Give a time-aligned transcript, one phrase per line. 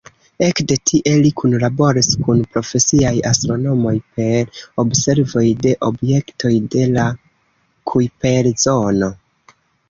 [0.45, 4.49] Ekde tie li kunlaboris kun profesiaj astronomoj per
[4.85, 7.05] observoj de objektoj de la
[7.93, 9.13] Kujper-zono.